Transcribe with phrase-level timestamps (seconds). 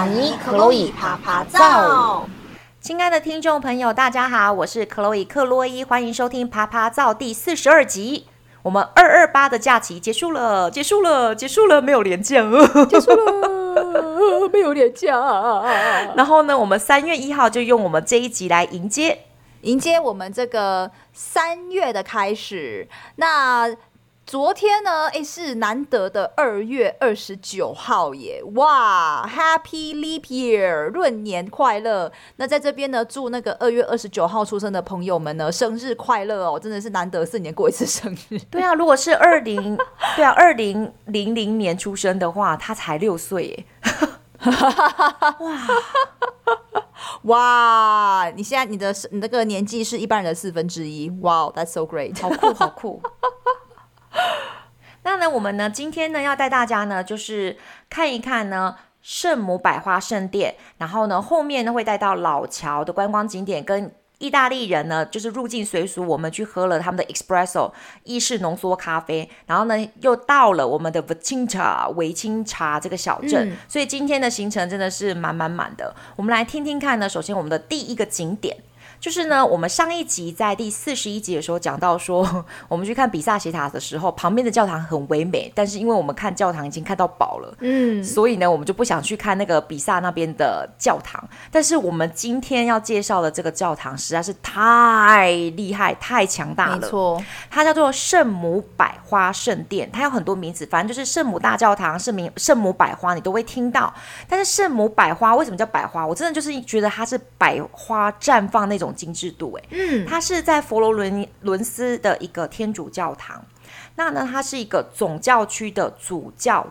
[0.00, 2.26] 阿尼克洛伊趴趴造。
[2.80, 8.26] 亲爱的听众朋友，大家好，我是克洛伊克洛伊，欢迎收听趴趴造第四十二集。
[8.62, 12.36] 我们二二八的假期结束了，结束了，结束了，没有连假，
[12.88, 15.10] 结束了， 没有连假。
[16.16, 19.26] 然后呢，我们三月一号就用我们这一集来迎接，
[19.60, 22.88] 迎接我们这个三月的开始。
[23.16, 23.68] 那
[24.30, 28.40] 昨天呢，哎，是难得的二月二十九号耶！
[28.54, 32.12] 哇，Happy Leap Year，闰年快乐！
[32.36, 36.60] 那在这边呢，祝那个二月二十九号出生的朋友们呢，生日快乐哦！
[36.60, 38.38] 真的是难得四年过一次生日。
[38.48, 39.76] 对啊，如果是二零，
[40.14, 43.64] 对啊，二零零零年出生的话，他才六岁耶！
[45.40, 45.66] 哇
[47.22, 53.02] 哇，你现在你的你那个年纪是一般人的四分之一，哇，Wow，That's so great，好酷，好酷。
[55.02, 57.56] 那呢，我们呢，今天呢，要带大家呢，就是
[57.88, 67.72] 看一看呢，圣母百花圣殿，然后呢，后面呢会带到老桥的观光景点，跟意大利人呢，就是入境随俗，我们去喝了他们的 espresso
[68.04, 75.94] 意式浓缩咖啡，然后呢，又到了我们的 Vicenza 维清茶这个小镇，嗯、所以今天的行程真的是满满满的。
[76.16, 78.54] 我们来听听看呢，首先我们的第一个景点。
[79.00, 91.26] 就是呢，我们上一集在第四十一集的时候讲到说， 我们去看比萨斜塔的时候，旁边的教堂很唯美，但是因为我们看教堂已经看到饱了，嗯，所以呢，我们就不想去看那个比萨那边的教堂。
[91.50, 103.90] 但是我们今天要介绍的这个教堂实在是太厉害、太强大了，没错，它叫做圣母百花圣殿，它有很多名字，反正就是圣母大教堂、圣明圣母百花，你都会听到。
[104.28, 106.06] 但是圣母百花为什么叫百花？
[106.06, 108.89] 我真的就是觉得它是百花绽放那种。
[108.94, 113.44] 精致度哎，嗯，它是在佛罗伦伦斯的一个天主教堂，
[113.96, 116.66] 那呢，它是一个总教区的主教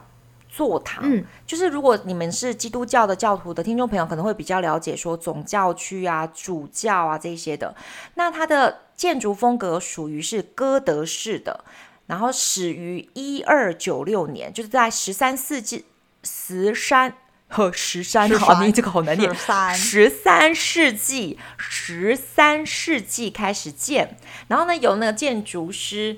[0.50, 7.76] 座堂，嗯，就是如果你们是基督教的教徒的听众朋友，可能会比较了解说总教区啊、主教啊这些的。
[8.16, 11.64] 那它的建筑风格属于是哥德式的，
[12.08, 15.86] 然后始于一二九六年，就是在十三世纪
[16.24, 17.14] 十三。
[17.50, 19.30] 和十三，好，你这个好难念。
[19.74, 24.18] 十三世纪，十三世纪开始建，
[24.48, 26.18] 然后呢，由那个建筑师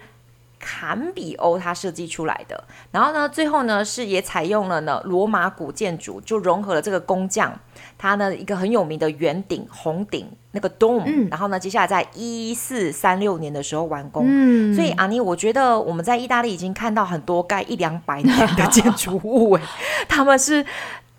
[0.59, 2.66] 坎比欧他设计出来的。
[2.92, 7.58] 然后呢，最后呢是也采用了呢罗马古建筑，就融合了这个工匠
[7.97, 11.27] 他呢一个很有名的圆顶红顶那个 dome、嗯。
[11.29, 14.23] 然后呢，接下来在一四三六年的时候完工。
[14.27, 19.61] 嗯，所以阿妮，我觉得我们在意大利已经看到很多盖一两百年的建筑物，哎，
[20.07, 20.65] 他们是。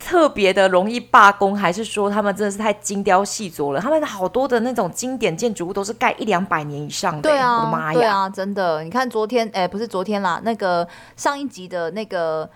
[0.05, 3.81] 特别的容易罢工，还是说他们真的是太精雕细琢了？
[3.81, 7.23] 他们好多的那种经典建筑物都是盖一两百年以上的。
[7.23, 8.01] 对啊，我的妈呀！
[8.01, 8.83] 对啊，真的。
[8.83, 10.85] 你看昨天，哎，不是昨天啦，那个
[11.17, 12.51] 上一集的那个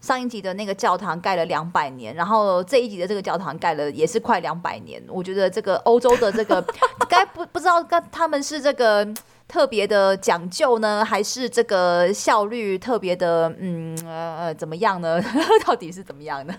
[0.00, 5.02] 上一集的那个教堂盖了两百年，然后这一集的这个教堂盖了也是快两百年。
[5.08, 6.64] 我觉得这个欧洲的这个
[7.08, 9.06] 该不不知道，他们是这个。
[9.48, 15.18] 特别的讲究呢，还是这个效率特别的，嗯呃怎么样呢？
[15.64, 16.54] 到底是怎么样呢？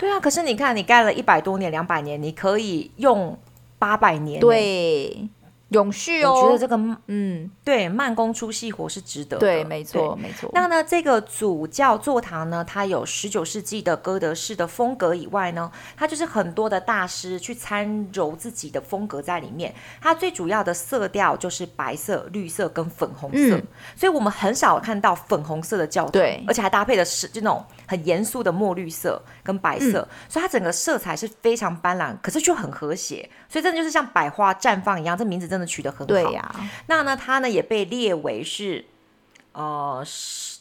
[0.00, 3.38] 对啊，可是你看，你盖了一百多年、两百年，你可以用
[3.78, 5.28] 八百年，对。
[5.74, 9.40] 永续哦，我觉得这个嗯，对，慢工出细活是值得的。
[9.40, 10.48] 对，没错，没错。
[10.54, 19.74] 那呢，这个主教座堂呢，它有十九世纪的哥德式的风格以外呢，它就是很多的大师去参揉自己的风格在里面。
[20.00, 35.18] 它最主要的色调就是白色、绿色跟粉红色，嗯、所以我们很少看到粉红色的教堂，对，而且还搭配的是这种很严肃的墨绿色跟白色，嗯、所以它整个色彩是非常斑斓，可是却很和谐，所以真的就是像百花绽放一样。
[35.18, 35.63] 这名字真的。
[35.66, 36.54] 取得很好，对呀。
[36.86, 38.84] 那呢，它呢也被列为是
[39.52, 40.60] 呃世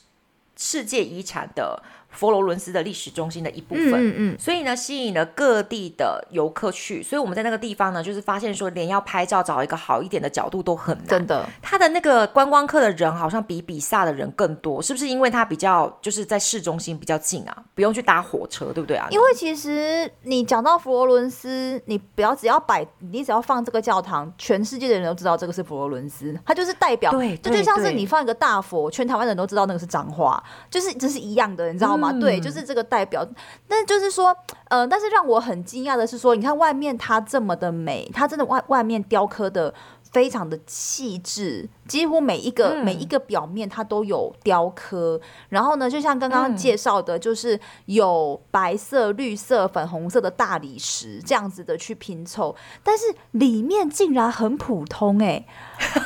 [0.56, 1.82] 世界遗产的。
[2.14, 7.04] 佛罗伦斯的历史中心的一部分，嗯嗯，所以呢，吸引了各地的游客去。
[7.04, 11.08] 所以我们在那个地方呢，就是发现说，连要拍照找一个好一点的角度都很难。
[11.08, 15.08] 真的，他的那个观光客的人好像比比萨的人更多，是不是？
[15.08, 19.08] 因为他比较就是在市中心比较近啊，不用去搭火车，对不对啊？
[19.12, 27.12] 因为其实你讲到佛罗伦斯，你不要只要摆，你只要放这个教堂，全世界的人都知道这个是佛罗伦斯，它就是代表。
[27.12, 32.03] 对，这就像是你放一个大佛，全台湾人都知道那个是彰化，就是这是一样的，你知道吗？
[32.03, 33.26] 嗯对，就是这个代表。
[33.68, 34.36] 但就是说，
[34.70, 39.74] 呃，但是让我很惊讶的是说，你看外面它这么的美，它真的外外面雕刻的
[40.12, 45.20] 非常的细致，几乎每一个、嗯、每一个表面它都有雕刻。
[45.50, 55.48] 然后呢，就像刚刚介绍的，就是有白色、绿色、粉红色的大理石这样子的去拼凑，但是里面竟然很普通哎、欸，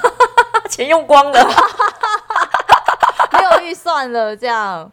[0.70, 1.48] 钱用光了。
[3.34, 4.92] 没有预算了，这样，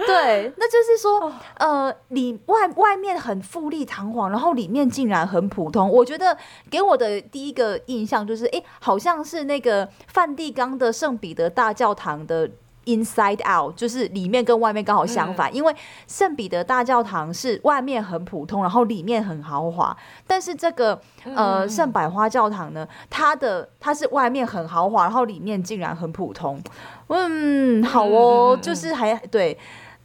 [0.06, 5.88] 对，那就是说，呃，里外外面很富丽堂皇，然后里面竟然很普通。
[5.90, 6.36] 我觉得
[6.70, 12.48] 给我的第一个印象就是，哎，好像是那个梵蒂冈的圣彼得大教堂的
[12.86, 15.52] inside out，就是里面跟外面刚好相反。
[15.52, 15.76] 嗯、因为
[16.06, 26.60] 圣彼得大教堂是外面很普通，然后里面很豪华，但是这个呃圣百花教堂呢，它的它是外面很豪华，然后里面竟然很普通。
[27.08, 29.58] 嗯，好哦，嗯、就是还对。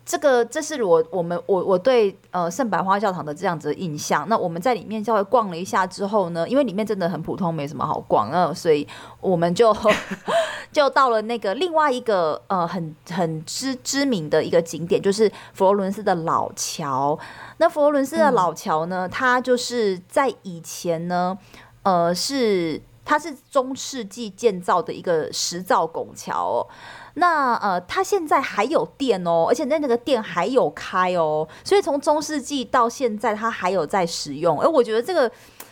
[0.05, 4.27] 这个这是我我们我我对呃圣百花教堂的这样子的印象。
[4.29, 8.87] 那我们在里面稍微逛了一下之后呢，因为里面真的很普通，没什么好逛啊，所以
[9.19, 9.75] 我们就
[10.71, 17.17] 就到了那个另外一个呃很很知知名的一个景点，就是佛罗伦斯的老桥。
[17.57, 21.35] 那佛罗伦斯的老桥呢，嗯、它就是在以前呢，
[21.81, 26.67] 呃是它是中世纪建造的一个石造拱桥哦。
[27.13, 34.59] 那呃，它现在还有电哦，而且那那个店还有开哦，所以从中世纪到现在，它还有在使用。
[34.59, 35.31] 而我觉得这个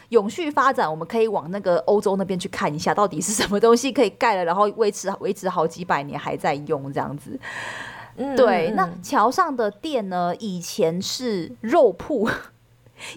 [0.10, 7.38] 永续发展，我们可以往那个欧洲那边去看一下，到底是什么东西可以盖了，然后维持维持好几百年还在用这样子。
[8.16, 8.72] 嗯，对。
[8.78, 12.30] 那桥上的店呢，以前是肉铺。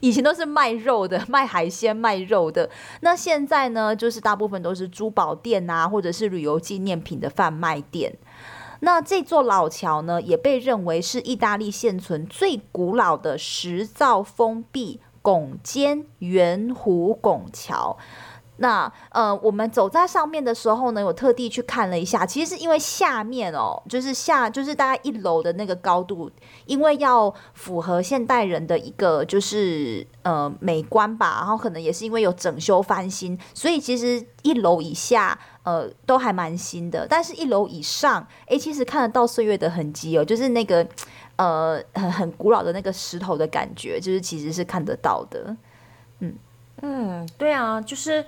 [0.00, 2.68] 以前都是卖肉的， 卖海鲜、卖肉的。
[3.00, 8.16] 那现在呢，就是大部分都是珠宝店啊，或者是旅游纪念品的贩卖店。
[8.80, 17.96] 那这座老桥呢，也被认为是意大利现存最古老的石造封闭拱肩圆弧拱桥。
[18.58, 26.30] 那呃，我们走在上面的时候呢，我特地去看了一下，其实是因为下面哦，就是下就是大概一楼的那个高度，
[26.64, 40.86] 因为要符合现代人的一个就是呃美观吧，然后可能也是因为有整修翻新，所以其实一楼以下呃都还蛮新的，但是一楼以上，诶，其实看得到岁月的痕迹哦，就是那个
[41.36, 45.54] 呃很很古老的那个石头的感觉，就是其实是看得到的，
[46.20, 46.34] 嗯
[46.80, 48.24] 嗯，对啊，就是。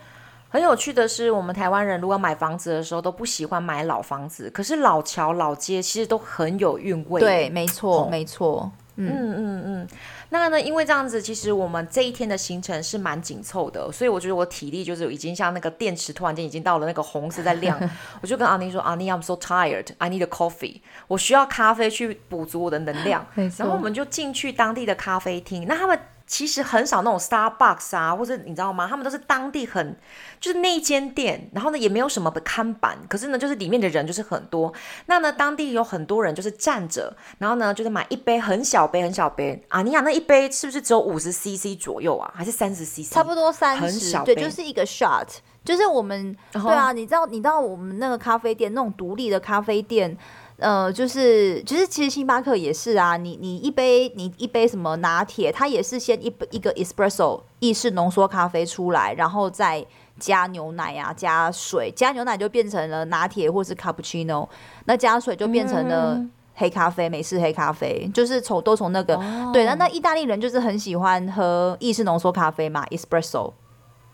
[0.51, 7.21] 很有趣的是，我们台湾人如果买房子的时候都不喜欢买老房子，可是老桥老街其实都很有韵味。
[7.21, 8.71] 对，没错，哦、没错。
[8.97, 9.89] 嗯嗯嗯嗯。
[10.31, 17.79] 那呢，因为这样子，其实我们这一天的行程是蛮紧凑的，所以我觉得我体力就是已经像那个电池突然间已经到了那个红色在亮。
[18.23, 19.87] 我就跟阿妮说：“阿妮，I'm so tired.
[19.99, 20.81] I need a coffee.
[21.07, 25.67] 我需要咖啡去补足我的能量。”然后我们就进去当地的咖啡厅。
[25.69, 25.99] 那他们。
[26.29, 28.87] 其实很少那种 Starbucks 啊，或者你知道吗？
[28.87, 29.99] 他们都是当地很
[30.39, 34.73] 就是那一间店，然后呢也没有什么的看板，可是呢就是里面的人就是很多。
[35.07, 42.31] 那呢当地有很多人就是站着，然后呢就是买一杯很小杯很小杯啊，你想那一杯是不是只有五十 CC 左右啊？
[42.37, 43.11] 还是三十 CC？
[43.11, 45.27] 差不多三十，很小杯，对，就是一个 shot，
[45.65, 46.67] 就是我们、uh huh.
[46.69, 50.17] 对啊，你知道你知道我们那个咖啡店那种独立的咖啡店。
[50.59, 53.17] 呃，就是，就是，其实星巴克也是啊。
[53.17, 59.87] 你你一杯你一杯什么拿铁，它也是先一一个 espresso 意式浓缩咖啡出来，然后再
[60.19, 64.49] 加牛奶呀、啊，加水，加牛奶就变成了拿铁或是 cappuccino，
[64.87, 66.21] 那加水就变成了
[66.55, 69.65] 黑咖啡，美式黑咖啡，就是从都从那个、哦、对。
[69.65, 73.53] 那那意大利人就是很喜欢喝意式浓缩咖啡嘛，espresso，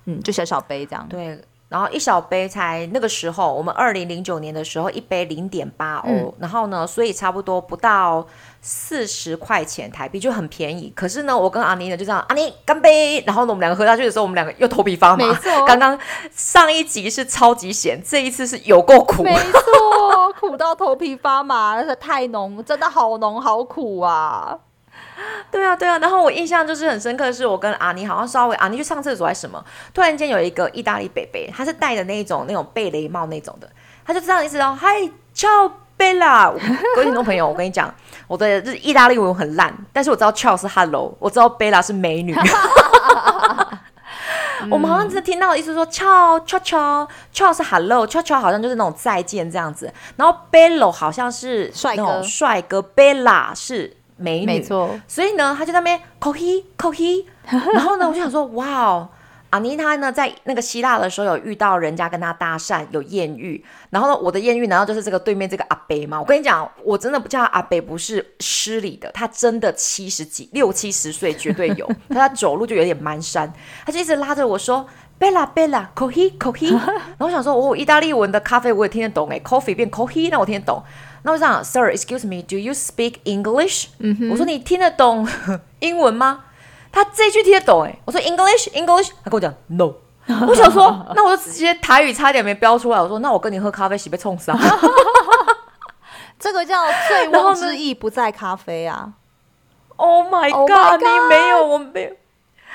[0.04, 1.06] 嗯，就小小杯这样。
[1.08, 1.40] 对。
[1.74, 8.24] 然后一小杯才那个时候，我们二零零九年的时候一杯零点八欧，嗯、然后呢，所以差不多不到
[8.60, 10.92] 四十块钱台币就很便宜。
[10.94, 13.20] 可是呢，我跟阿妮呢就这样，阿妮干杯。
[13.26, 15.24] 然后呢，我们两个喝下去的时候，我们两个又头皮发麻。
[15.66, 15.98] 刚刚
[16.30, 19.24] 上一集是超级咸，这一次是有够苦。
[19.24, 24.56] 没错，苦到头皮发麻，那是太浓，真的好浓好苦啊。
[25.50, 29.62] 对啊，对啊，然后我印象就是很深刻的是，我跟阿尼好像稍微阿尼去上厕所还是什么，
[29.92, 33.68] 突然间有一个意大利北北，他是戴的那种那种贝雷帽那种的，
[34.04, 34.96] 他就这样意思哦嗨
[35.34, 36.52] ，ciao bella，
[36.94, 37.92] 各位听众朋友，我跟你讲，
[38.26, 42.34] 我的日意大利文很烂，但是我知道 ciao 是 hello，我知道 bella 是美女，
[44.70, 52.22] 我们好像只是听到的意思说 ciao ciao ciao ciao 是 hello，ciao ciao 好像就是那种再见这样子，然后 bello 好像是帅哥。
[52.22, 53.96] 帅哥，bella 是。
[54.16, 57.24] 美女，没错，所以呢，他就在那边 coffee coffee，
[57.74, 59.08] 然后呢，我就想说，哇哦，
[59.50, 66.20] 阿妮她呢，在那个希腊的时候有遇到人家跟她搭讪，有艳遇，然后呢，我的艳遇难道就是这个对面这个阿伯吗？
[66.20, 73.48] 我跟你讲，我真的不叫阿伯，不是失礼的，他真的七十几六七十岁绝对有，他走路就有点蹒跚，
[73.86, 74.84] 他就一直拉着我说
[75.20, 80.82] ，Bella Bella coffee coffee， 然后我想说，哦、意大利文的咖啡我也听得懂哎，coffee 变 coffee，那我听得懂。
[81.26, 85.26] 那我想，Sir，excuse me，do you speak English？、嗯、哼我说你听得懂
[85.80, 86.44] 英文吗？
[86.92, 87.98] 他这句听得懂哎。
[88.04, 89.94] 我说 English，English，他跟我讲 No。
[90.46, 93.00] 我想说， 那我就直接台语差点没飙出来。
[93.00, 94.58] 我说那我跟你喝咖啡，洗被冲死啊。
[96.38, 99.10] 这个叫醉翁之意不在咖啡啊
[99.96, 102.10] ！Oh my god！, oh my god 你没有，我没有。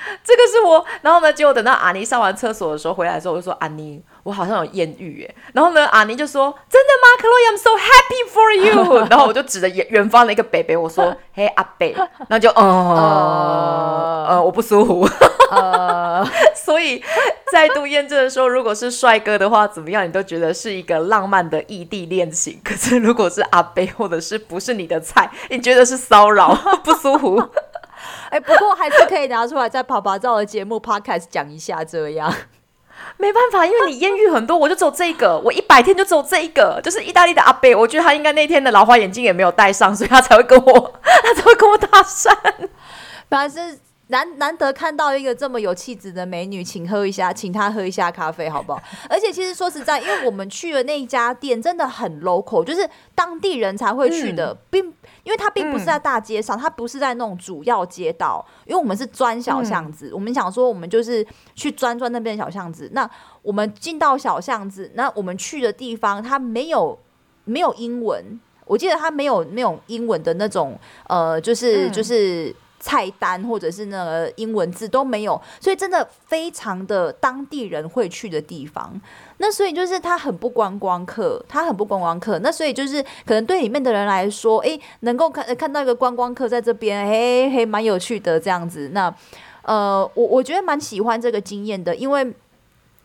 [0.24, 5.34] 这个是我，然后呢，结果等到阿尼上完厕所的时候回来的时候，我就说阿尼，我好像有艳遇耶。
[5.52, 9.06] 然后呢，阿尼就说真的吗？Chloe，I'm so happy for you。
[9.10, 15.08] 然后我就指着远远方的一个北北，我说嘿阿北，然后就呃呃，呃我不舒服。
[15.50, 17.02] 呃， 所以
[17.50, 22.60] 再度验证的时候，如果是帅哥的话，怎么样你都觉得是一个浪漫的异地恋情。
[22.64, 26.54] 可是如果是阿北或者是不是你的菜，你觉得是骚扰
[26.84, 27.42] 不舒服。
[28.30, 32.32] 哎、欸，不过还是可以拿出来在跑跑照的节目 podcast 讲一下，这样
[33.16, 42.30] 没办法，因为你艳遇很多，我就走这个，我一百天就走这一个，就是意大利的阿贝，我觉得他应该那天的老花眼镜也没有戴上，所以他才会跟我， 他才会跟我搭讪。
[43.28, 43.78] 反正是
[44.10, 48.82] 难难得看到一个这么有气质的美女，请喝一下，请她喝一下咖啡，好不好？
[49.08, 54.94] 而且其实说实在，因为我们去的那一家店真的很 local，就是当地人才会去的，并、嗯。
[55.22, 61.24] 因为它并不是在大街上，它不是在那种主要街道，因为我们是钻小巷子，我们想说我们就是
[61.54, 62.88] 去钻钻那边的小巷子。
[62.94, 63.08] 那
[63.42, 66.98] 我们进到小巷子，那我们去的地方它没有
[67.44, 70.76] 没有英文，我记得它没有没有英文的那种
[71.06, 78.98] 呃，就是就是菜单或者是那个英文字都没有，所以真的非常的当地人会去的地方。
[79.36, 82.38] 那所以就是他很不观光客，他很不观光客。
[82.40, 88.90] 那所以就是可能对里面的人来说，哎、能够看看到一个观光客在这边，嘿嘿，蛮有趣的这样子。
[88.94, 89.14] 那
[89.62, 92.34] 呃，我我觉得蛮喜欢这个经验的，因为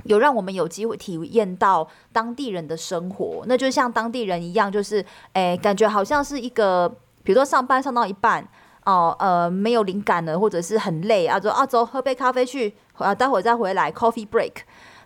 [0.03, 3.43] 有让我们有机会体验到当地人的生活。
[3.45, 5.03] 那就像当地人一样，就是
[5.33, 6.87] 哎、感觉好像是一个，
[7.23, 8.47] 比如说上班上到一半
[8.85, 14.53] 哦，呃，没有灵感了，或者是很累啊，说啊，走，喝杯咖啡去，啊，待会再回来，coffee break。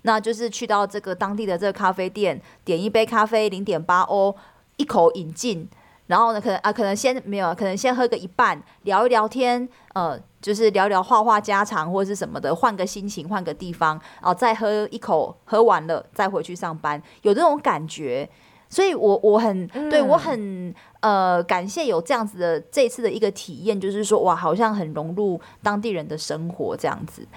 [0.04, 4.36] 那就是去到这个当地的这个咖啡店，点一杯咖啡，零点八欧，
[4.78, 5.68] 一口饮尽，
[6.08, 18.30] 然后呢，可能啊，可能先没有，可能先喝个一半，聊一聊天，呃，就是聊聊画画家常或者是什么的，换个心情，换个地方，然后再喝一口，喝完了再回去上班，有这种感觉，
[18.70, 27.28] 所以我我很、嗯、对我很呃感谢有这样子的这次的一个体验，就是说哇，好像很融入当地人的生活这样子。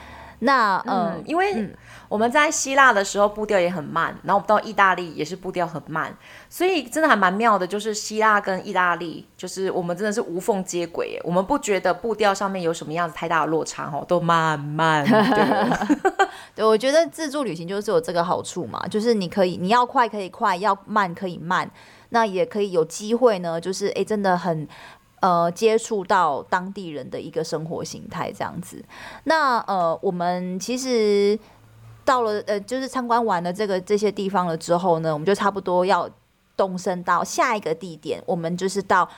[0.44, 1.72] 那呃、嗯，因为
[2.08, 6.12] 我们在希腊的时候步调也很慢，然后我们到意大利也是步调很慢，
[6.48, 7.64] 所以真的还蛮妙的。
[7.64, 15.88] 就是希腊跟意大利，就是我们真的是无缝接轨，我们不觉得步调上面有什么样子太大的落差哦，都慢慢的。
[16.56, 21.70] 对，我觉得自助旅行就是有这个好处嘛，就是你可以你要快可以快，要慢可以慢，
[22.08, 24.66] 那也可以有机会呢，就是哎，真的很。
[25.22, 28.84] 呃，接触到当地人的一个生活形态这样子，
[29.22, 31.38] 那呃，我们其实
[32.04, 36.10] 到了呃，就是参观完了这个这些地方了之后呢，我们就差不多要
[36.56, 39.08] 动身到下一个地点，我们就是到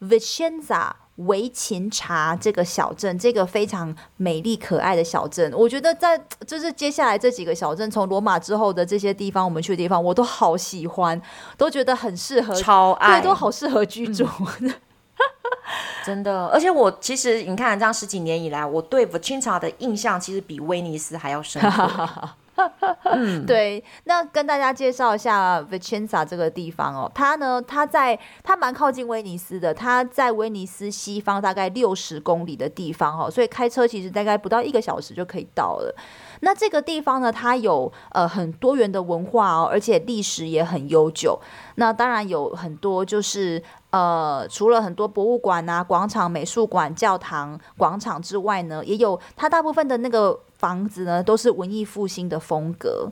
[0.00, 5.52] Vicenza 维琴察这个小镇，这个非常美丽可爱的小镇。
[5.52, 11.20] 我觉得在就是接下来这几个小镇，从罗马之后的这些地方，我们去的地方，我都好喜欢，
[11.56, 14.24] 都觉得很适合，超爱，对，都好适合居住。
[14.60, 14.72] 嗯
[16.08, 22.08] 真的，而且我其实你看，这样十几年以来，我对 Vicenza 的印象其实比威尼斯还要深刻。
[23.46, 35.94] 对，那跟大家介绍一下 Vicenza 这个地方哦，它呢，它在它蛮靠近威尼斯的，它在威尼斯西方大概六十公里的地方哦，所以开车其实大概不到一个小时就可以到了。
[36.40, 41.38] 那这个地方呢，它有呃很多元的文化哦，而且历史也很悠久。
[41.76, 53.10] 那当然有很多就是呃，除了很多博物馆啊、广场、美术馆、教堂、广场之外呢，也有它大部分的那个房子呢，都是文艺复兴的风格。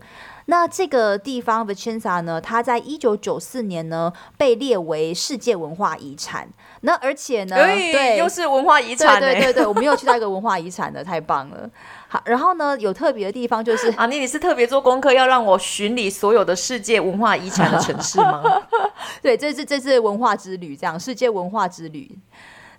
[0.48, 6.48] 那这个地方 Vicenza 呢，它在一九九四年呢被列为世界文化遗产。
[6.82, 11.68] 那而且呢，对，又是文化遗产，对对对对，我们又去到一个文化遗产的， 太棒了。
[12.06, 18.42] 好，然后呢，有特别的地方就是啊，你你是特别做功课要让我巡礼所有的世界文化遗产的城市吗？
[19.20, 22.16] 对，这是这是文化之旅，这样世界文化之旅。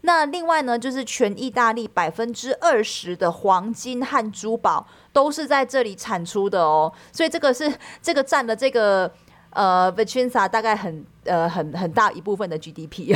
[0.01, 9.11] 那另外呢，就是全意大利百分之二十的黄金和珠宝都是在这里产出的哦，所以这个是这个占了这个
[9.51, 13.15] 呃 Vicenza 大概很呃很很大一部分的 GDP。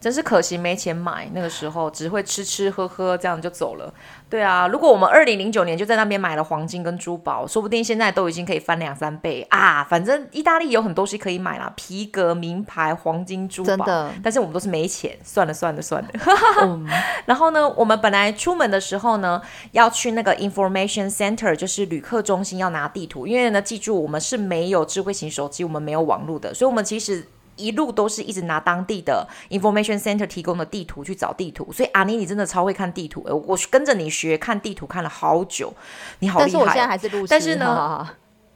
[0.00, 3.92] 真是可惜没钱买，那个时候只会吃吃喝喝，这样就走了。
[4.28, 9.84] 对啊，如果我们二零零九年就在那边买了黄金跟珠宝，说不定现在都已经可以翻两三倍啊！
[9.84, 13.68] 反正意大利有很多东西可以买啦，皮革、名牌、黄金、珠宝。
[13.68, 16.08] 真的，但是我们都是没钱，算了算了算了。
[16.64, 16.86] 嗯、
[17.26, 19.40] 然后呢，我们本来出门的时候呢，
[19.72, 27.28] 要去那个 information center，就是旅客中心要拿地图，因为呢，记住我们是没有智慧型手机，我们没有网络的，所以我们其实。
[27.56, 35.72] 一路都是一直拿当地的 information center 提供的地图去找地图，所以阿妮，你真的超会看地图，我我跟着你学看地图看了好久，
[36.20, 36.50] 你好厉害。
[36.50, 38.08] 但是我现在还是路痴，但是呢，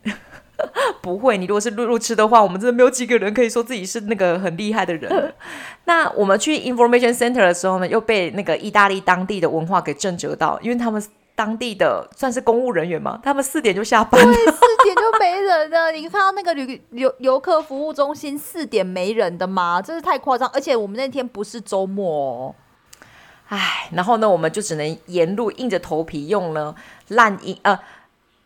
[1.00, 5.35] 不会，你如果是路路痴的话，我们真的没有几个人可以说自己是那个很厉害的人。
[5.87, 11.02] 那我们去 information center 的时候呢，又被那个意大利当地的文化给震折到，因为他们。
[11.38, 14.37] 当地的算是公务人员嘛，他们四点就下班了，
[14.85, 15.90] 点就没人了。
[15.92, 19.80] 你看到那个旅游游客服务中心四点没人的吗？
[19.82, 20.49] 真是太夸张。
[20.50, 22.54] 而且我们那天不是周末哦，
[23.49, 26.75] 唉，然后呢，我们就只能沿路硬着头皮用了
[27.08, 27.78] 烂英呃，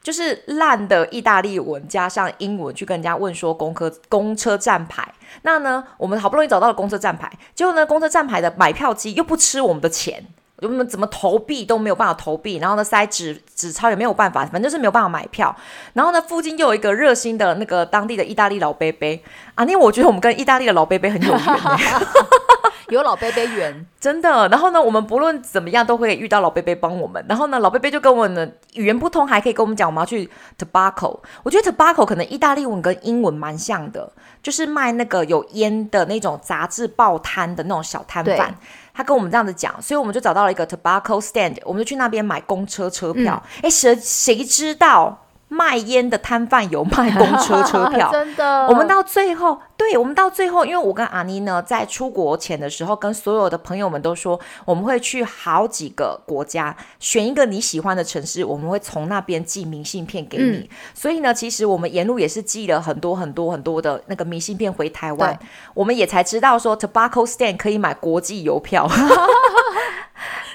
[0.03, 5.13] 就是烂的意大利文加上英文去跟人家问说公车公车站牌。
[5.43, 10.27] 那呢，我们好不容易找到了公车站牌，结果呢，公车站牌的买票机又不吃我们的钱。
[10.63, 15.55] 我们怎么投币都没有办法投币，然后呢，塞纸纸钞也没有办法，反正就是没有办法买票。
[15.93, 19.21] 然后呢，附近又有一个热心的那个当地的意大利老伯伯
[19.55, 21.39] 啊，因为我觉得我们跟意大利的老伯伯很有缘，
[22.91, 24.49] 有老伯伯缘， 真的。
[24.49, 27.25] 然后呢，我们不论怎么样都会遇到老伯伯帮我们。
[27.29, 30.29] 然后呢，老伯伯就跟我们的语言不通，还可以跟我们讲我们要去
[30.59, 31.19] tobacco。
[31.43, 38.55] 我觉得 tobacco 可能意大利文跟英文蛮像的，就是卖那个有烟的那种杂志报摊的那种小摊贩。
[38.95, 43.43] 他跟我们这样子讲，所以我们就找到了一个 tobacco stand，我们就去那边买公车车票。
[43.57, 45.19] 哎、嗯，谁谁知道？
[45.53, 48.67] 卖烟的摊贩有卖公车车票， 真的。
[48.69, 60.57] 我们到最后，对，我们到最后，因为我跟阿妮呢，在出国前的时候，跟所有的朋友们都说，我们会去好几个国家，选一个你喜欢的城市，我们会从那边寄明信片给你。
[60.57, 65.39] 嗯、所以呢，其实我们沿路也是寄了很多很多很多的那个明信片回台湾，
[65.75, 68.89] 我们也才知道说，Tobacco Stand 可以买国际邮票。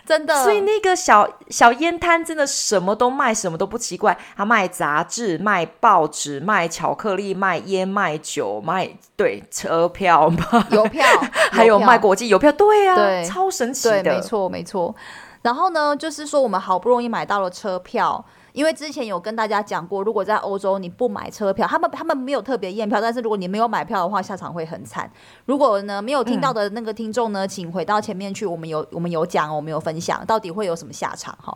[0.07, 4.17] 真的，所以那个小小烟摊真的什么都卖，什么都不奇怪。
[4.37, 10.31] 他卖杂志、卖报纸、卖巧克力、卖烟、卖酒、卖对车票、
[10.69, 11.05] 邮 票，
[11.51, 12.49] 还有卖国际邮票。
[12.53, 12.95] 对呀、
[13.25, 14.95] 超神奇的，没错没错。
[15.41, 18.23] 然后呢，就是说我们好不容易买到了车票。
[18.57, 25.07] 因为之前有跟大家讲过，如果在欧洲你不买车票，他们他们没有特别验票，但是如果你没有买票的话，下场会很惨。
[25.45, 31.55] 如果呢没有听到的那个听众呢，嗯、请回到前面去，我们有我们有讲，我们有分享到底会有什么下场哈。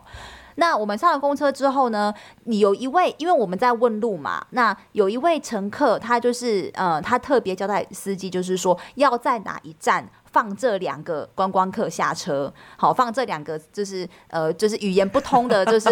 [0.56, 2.12] 那我们上了公车之后呢，
[2.44, 10.08] 你有一位，因为我们在问路嘛，那有一位乘客他就是呃，他特别交代司机，就是说要在哪一站。
[10.32, 15.90] 放这两个观光客下车，好，放这两个就是呃，就是语言不通的，就是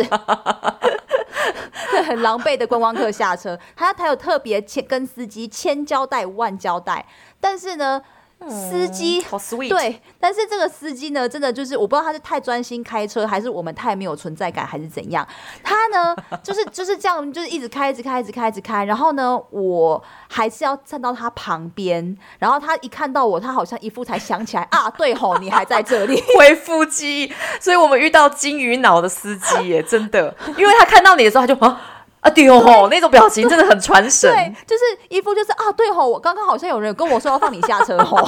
[2.07, 3.59] 很狼狈的观光客下车。
[3.77, 7.05] 他他有特别千跟司机千交代万交代，
[7.39, 8.01] 但是呢。
[8.49, 15.27] 司机好 sweet，对，但是这个司机呢，真的就是我不知道他是太专心开车，还是我们太没有存在感，还是怎样。
[15.63, 18.85] 他呢， 就是就是这样，就是一直开，一直开，一直开，一直开。
[18.85, 22.17] 然后呢，我还是要站到他旁边。
[22.39, 27.33] 然后他一看到我，他好像一副才想起来啊，对吼，你还在这里， 恢复记忆。
[27.61, 31.81] 所以我们遇到金鱼脑的司机耶，真的，因为他看到你的时候，他就啊。
[32.21, 34.31] 啊对哦，对那种表情真的很传神。
[34.31, 38.19] 对，就是一副就是啊，对吼，我刚刚好像有人跟我说要放你下车吼。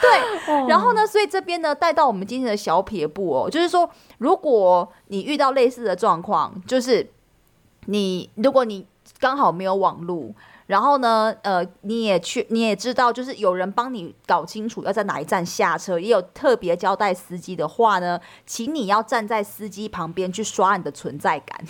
[0.00, 7.08] 对，然后呢，所以这边呢带到我们今天的小撇步哦，就是说，如果你遇到类似的状况，就是
[7.86, 8.86] 你如果你
[9.20, 10.34] 刚好没有网路，
[10.66, 21.60] 然后呢，呃，你也去你也知道，就是有人帮你搞清楚要在哪一站下车，也有特别交代司机的话呢，请你要站在司机旁边去刷你的存在感。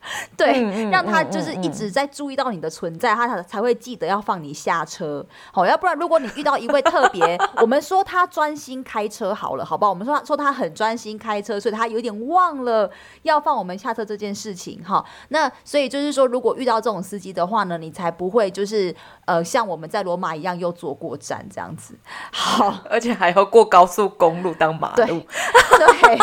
[0.36, 5.24] 对，嗯、让他就是一直在注意到你的存在，嗯、他才才会记得要放你下车。
[5.52, 9.90] 好，要不然如果你遇到一位特别， 我们说他专心开车好了，好不好？
[9.90, 12.90] 我们说他说他很专心开车，所以他有点忘了
[13.22, 14.82] 要放我们下车这件事情。
[14.84, 18.94] 哈，那所以就是说，如果遇到这种司机的话呢，你才不会就是
[19.28, 21.94] 呃像我们在罗马一样又坐过站这样子。
[22.32, 25.06] 好， 而且还要过高速公路当马路，对，
[25.78, 26.18] 对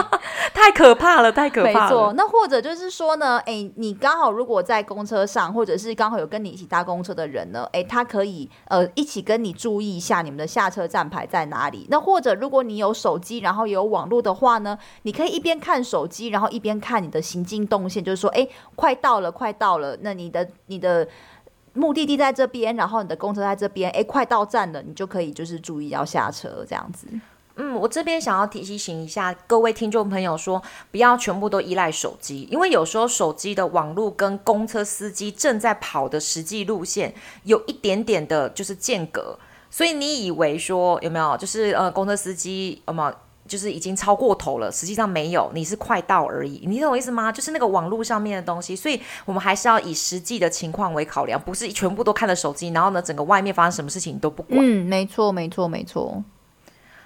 [0.54, 1.82] 太可怕了，太可怕了。
[1.82, 3.72] 没错，那或者就是说呢，哎。
[3.78, 11.86] 你刚好如果在公车上，或者是刚好有跟你一起搭公车的人呢，诶，他可以呃一起跟你注意一下你们的下车站牌在哪里。
[11.90, 19.98] 那或者如果你有手机，然后有网络的话呢，你可以一边看手机，然后一边看你的行进动线，就是说，诶，快到了，快到了。
[20.02, 21.08] 那你的你的
[21.76, 27.08] 目的地在这边，然后你的公车在这边，诶，快到站了，你就可以就是注意要下车这样子。
[27.58, 30.62] 嗯，我这边想要提醒一下各位听众朋友说，
[30.92, 43.16] 不要全部都依赖手机，因为有时候手机的网络跟公车司机正在跑的实际路线有一点点的，就是间隔，所以你以为说有没有，就是呃，公车司机有没有
[43.48, 47.32] 就是已经超过头了，实际上没有，你是快到而已，你懂我意思吗？
[47.32, 54.60] 就是那个网络上面的东西，所以我们还是要以实际的情况为考量，不是全部都看了手机，然后呢，整个外面发生什么事情你都不管。
[54.60, 56.24] 嗯，没错，没错，没错。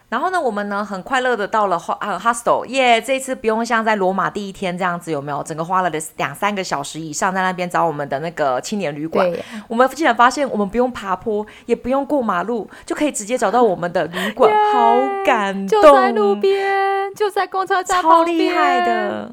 [0.09, 2.99] 然后呢，我们呢很快乐的到了呃 hostel，耶！
[2.99, 5.43] 这次不用像在罗马第一天这样子，有没有？
[5.43, 9.31] 整个花了的两三个小时以上在那边找我们的那个青年旅馆。
[9.67, 15.81] 我们竟然发现，我们不用爬坡，也不用过马路，就可以直接找到我们的旅馆， 好感动！
[15.81, 19.31] 就在路边，就在公车站超厉害的。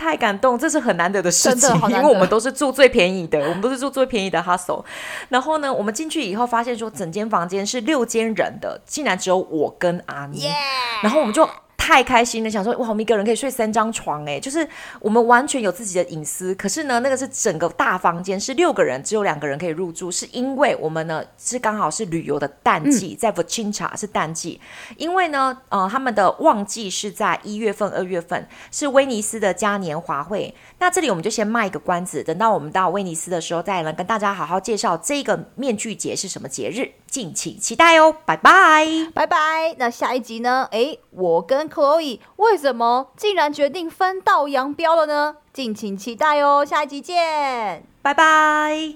[0.00, 4.82] 太感动，这是很难得的事情，因为我们都是住最便宜的，我们都是住最便宜的 hostel。
[5.28, 10.48] 然后呢，我们进去以后发现说，整间房间是六间人的，竟然只有我跟阿妮!
[11.02, 11.46] 然后我们就。
[11.90, 14.64] 太开心了，想说哇，我们一个人可以睡三张床哎，就是
[15.00, 16.54] 我们完全有自己的隐私。
[16.54, 24.60] 可是呢，那个是整个大房间是六个人，只有两个人可以入住，是因为我们呢是刚好是旅游的淡季，嗯、在 Vicenza 是淡季，
[24.98, 30.54] 因为呢，呃，他们的旺季是在一月份、二月份，是威尼斯的嘉年华会。
[30.78, 36.99] 那这里我们就先卖一个关子，等到我们到威尼斯的时候，再来跟大家好好介绍这个面具节是什么节日。
[37.10, 39.74] 敬请期待哦，拜拜拜拜。
[39.78, 40.68] 那下一集呢？
[40.70, 45.36] 诶，我跟 Chloe 为什么竟然决定分道扬镳了呢？
[45.52, 48.94] 敬请期待哦，下一集见，拜拜。